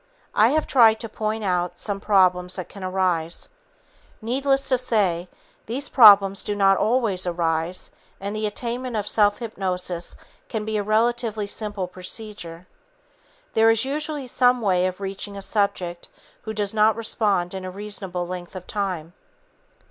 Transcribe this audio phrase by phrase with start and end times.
[0.33, 3.49] I have tried to point out some problems that can arise.
[4.19, 5.29] Needless to say,
[5.67, 10.15] these problems do not always arise, and the attainment of self hypnosis
[10.49, 12.65] can be a relatively simple procedure.
[13.53, 16.07] There is usually some way of reaching a subject
[16.45, 19.13] who does not respond in a reasonable length of time.